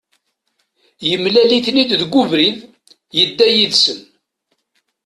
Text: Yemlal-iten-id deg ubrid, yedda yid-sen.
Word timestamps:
Yemlal-iten-id 1.07 1.91
deg 2.01 2.11
ubrid, 2.21 2.59
yedda 3.17 3.47
yid-sen. 3.53 3.99